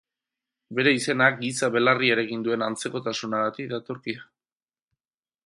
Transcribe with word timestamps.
Bere 0.77 0.93
izena, 0.99 1.27
giza 1.41 1.69
belarriarekin 1.75 2.47
duen 2.49 2.65
antzekotasunagatik 2.69 3.71
datorkio. 3.75 4.27